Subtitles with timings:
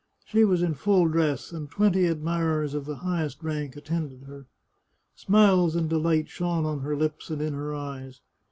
[0.25, 4.47] She was in full dress, and twenty admirers of the highest rank attended her.
[5.13, 8.19] Smiles and delight shone on her lips and in her eyes.